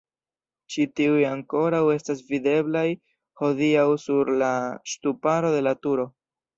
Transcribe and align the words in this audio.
Ĉi 0.75 0.85
tiuj 0.99 1.19
ankoraŭ 1.31 1.83
estas 1.97 2.25
videblaj 2.33 2.85
hodiaŭ 3.45 3.87
sur 4.09 4.35
la 4.43 4.53
ŝtuparo 4.95 5.57
de 5.61 5.67
la 5.71 5.81
turo. 5.87 6.13